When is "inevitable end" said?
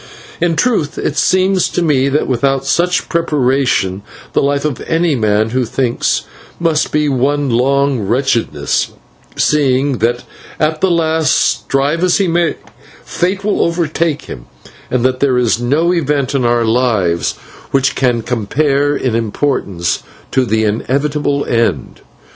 20.63-22.01